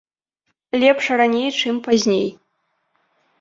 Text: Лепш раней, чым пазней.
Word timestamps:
Лепш 0.81 1.05
раней, 1.19 1.49
чым 1.59 1.75
пазней. 1.85 2.27